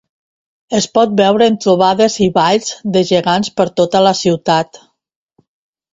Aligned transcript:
Es 0.77 0.85
pot 0.97 1.13
veure 1.19 1.49
en 1.51 1.57
trobades 1.65 2.17
i 2.27 2.31
balls 2.39 2.73
de 2.97 3.05
gegants 3.13 3.53
per 3.61 3.69
tota 3.81 4.05
la 4.09 4.19
ciutat. 4.25 4.85